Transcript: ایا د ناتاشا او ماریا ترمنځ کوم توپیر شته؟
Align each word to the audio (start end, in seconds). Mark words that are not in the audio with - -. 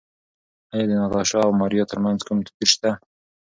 ایا 0.73 0.85
د 0.89 0.91
ناتاشا 0.99 1.39
او 1.45 1.51
ماریا 1.59 1.83
ترمنځ 1.91 2.19
کوم 2.27 2.39
توپیر 2.45 2.69
شته؟ 2.73 2.89